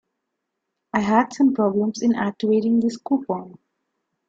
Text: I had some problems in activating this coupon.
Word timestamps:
I 0.93 1.01
had 1.01 1.31
some 1.31 1.53
problems 1.53 2.01
in 2.01 2.15
activating 2.15 2.79
this 2.79 2.97
coupon. 2.97 3.59